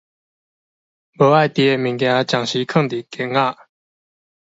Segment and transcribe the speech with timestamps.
[0.03, 0.07] 無愛挃的
[1.77, 3.57] 物件暫時囥佇間仔